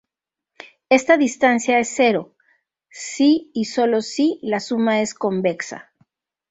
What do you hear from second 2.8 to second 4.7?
si y solo si la